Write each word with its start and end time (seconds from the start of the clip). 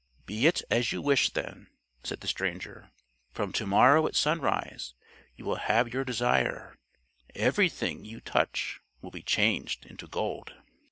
"Be 0.25 0.47
it 0.47 0.63
as 0.71 0.91
you 0.91 0.99
wish, 0.99 1.29
then," 1.29 1.67
said 2.03 2.21
the 2.21 2.27
stranger: 2.27 2.89
"from 3.33 3.53
to 3.53 3.67
morrow 3.67 4.07
at 4.07 4.15
sunrise 4.15 4.95
you 5.35 5.45
will 5.45 5.57
have 5.57 5.93
your 5.93 6.03
desire 6.03 6.79
everything 7.35 8.03
you 8.03 8.19
touch 8.19 8.81
will 9.03 9.11
be 9.11 9.21
changed 9.21 9.85
into 9.85 10.07
gold." 10.07 10.55